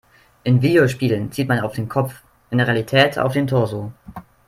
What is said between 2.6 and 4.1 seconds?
Realität auf den Torso.